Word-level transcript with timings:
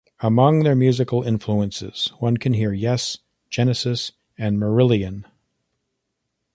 Among 0.21 0.63
their 0.63 0.73
musical 0.75 1.21
influences 1.21 2.07
one 2.17 2.37
can 2.37 2.53
hear 2.55 2.73
Yes, 2.73 3.19
Genesis 3.51 4.11
and 4.35 4.57
Marillion. 4.57 5.25